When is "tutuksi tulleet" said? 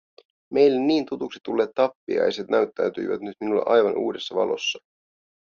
1.05-1.69